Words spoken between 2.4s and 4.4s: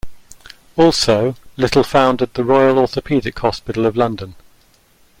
Royal Orthopaedic Hospital of London.